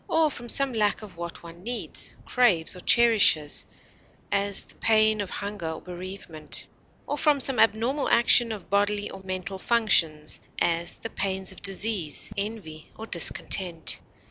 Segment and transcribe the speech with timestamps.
[0.09, 3.63] or from some lack of what one needs, craves, or cherishes
[4.31, 6.65] (as, the pain of hunger or bereavement),
[7.05, 12.33] or from some abnormal action of bodily or mental functions (as, the pains of disease,
[12.35, 13.99] envy, or discontent).